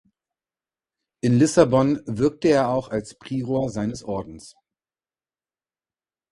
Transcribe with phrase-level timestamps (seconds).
[1.21, 4.55] In Lissabon wirkte er auch als Prior seines Ordens.